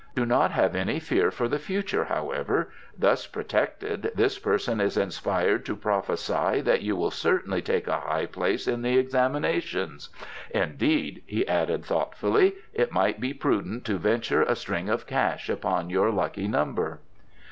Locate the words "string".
14.55-14.89